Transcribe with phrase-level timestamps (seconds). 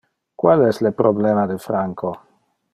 [0.43, 2.13] Qual es le problema de Franco?